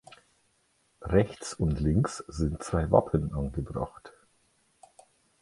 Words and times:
Rechts 1.03 1.53
und 1.53 1.79
links 1.79 2.23
sind 2.27 2.63
zwei 2.63 2.89
Wappen 2.89 3.35
angebracht. 3.35 4.11